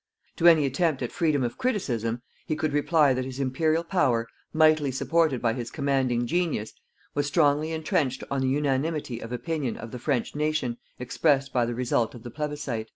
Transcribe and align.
To 0.37 0.47
any 0.47 0.65
attempt 0.65 1.03
at 1.03 1.11
freedom 1.11 1.43
of 1.43 1.59
criticism, 1.59 2.23
he 2.47 2.55
could 2.55 2.73
reply 2.73 3.13
that 3.13 3.23
his 3.23 3.39
Imperial 3.39 3.83
power 3.83 4.27
mightily 4.51 4.89
supported 4.89 5.43
by 5.43 5.53
his 5.53 5.69
commanding 5.69 6.25
genius 6.25 6.73
was 7.13 7.27
strongly 7.27 7.71
entrenched 7.71 8.23
on 8.31 8.41
the 8.41 8.49
unanimity 8.49 9.19
of 9.19 9.31
opinion 9.31 9.77
of 9.77 9.91
the 9.91 9.99
French 9.99 10.33
nation 10.33 10.79
expressed 10.97 11.53
by 11.53 11.67
the 11.67 11.75
result 11.75 12.15
of 12.15 12.23
the 12.23 12.31
plebiscit. 12.31 12.89